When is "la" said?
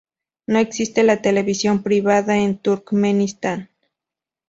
1.03-1.21